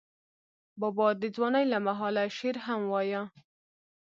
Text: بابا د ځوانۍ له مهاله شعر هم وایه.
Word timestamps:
بابا 0.79 1.07
د 1.21 1.23
ځوانۍ 1.35 1.65
له 1.73 1.77
مهاله 1.87 2.23
شعر 2.37 2.55
هم 2.65 2.81
وایه. 2.91 3.21